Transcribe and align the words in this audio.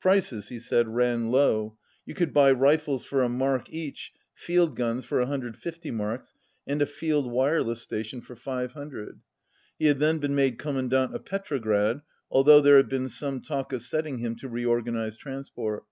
Prices, 0.00 0.48
he 0.48 0.58
said, 0.58 0.88
ran 0.88 1.30
low. 1.30 1.76
You 2.06 2.14
could 2.14 2.32
buy 2.32 2.52
rifles 2.52 3.04
for 3.04 3.22
a 3.22 3.28
mark 3.28 3.70
each, 3.70 4.14
field 4.32 4.76
guns 4.76 5.04
for 5.04 5.18
150 5.18 5.90
marks, 5.90 6.32
and 6.66 6.80
a 6.80 6.86
field 6.86 7.30
wireless 7.30 7.82
station 7.82 8.22
for 8.22 8.34
500. 8.34 9.20
He 9.78 9.84
had 9.84 9.98
then 9.98 10.20
been 10.20 10.34
made 10.34 10.58
Commandant 10.58 11.14
of 11.14 11.26
Petrograd, 11.26 12.00
although 12.30 12.62
there 12.62 12.78
had 12.78 12.88
been 12.88 13.10
some 13.10 13.42
talk 13.42 13.74
of 13.74 13.82
setting 13.82 14.16
him 14.16 14.36
to 14.36 14.48
reorganize 14.48 15.18
transport. 15.18 15.84